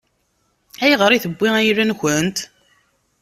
[0.83, 2.37] Ayɣer i tewwi ayla-nkent?